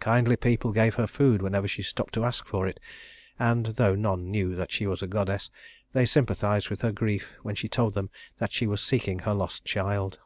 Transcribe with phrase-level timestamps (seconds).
[0.00, 2.80] Kindly people gave her food whenever she stopped to ask for it,
[3.38, 5.50] and though none knew that she was a goddess,
[5.92, 8.08] they sympathized with her grief when she told them
[8.38, 10.20] that she was seeking her lost child.